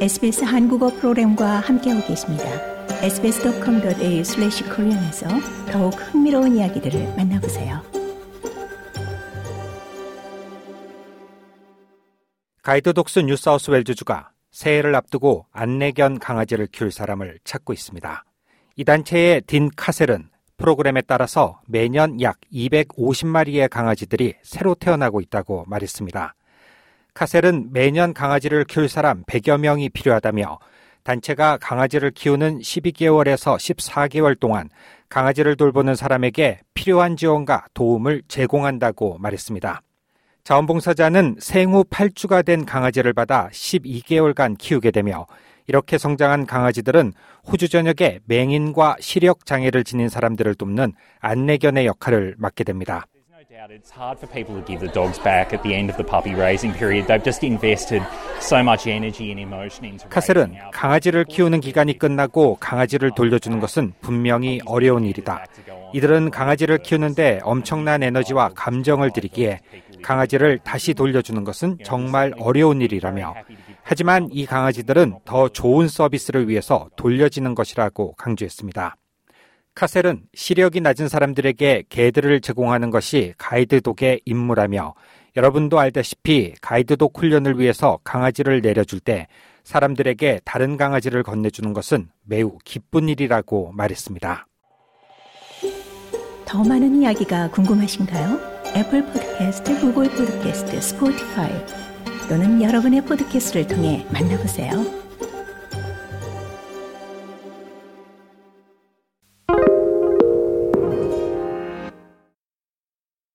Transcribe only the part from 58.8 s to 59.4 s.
energy and